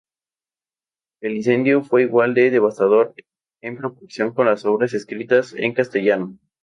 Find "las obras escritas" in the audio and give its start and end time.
4.47-5.53